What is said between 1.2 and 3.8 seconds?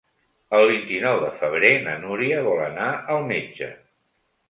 de febrer na Núria vol anar al metge.